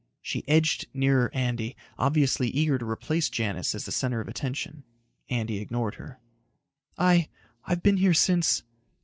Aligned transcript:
She 0.23 0.43
edged 0.47 0.87
nearer 0.95 1.29
Andy, 1.31 1.77
obviously 1.99 2.47
eager 2.49 2.79
to 2.79 2.89
replace 2.89 3.29
Janis 3.29 3.75
as 3.75 3.85
the 3.85 3.91
center 3.91 4.19
of 4.19 4.27
attention. 4.27 4.83
Andy 5.29 5.59
ignored 5.59 5.93
her. 6.01 6.19
"I... 6.97 7.29
I've 7.65 7.83
been 7.83 7.97
here 7.97 8.15
since 8.15 8.63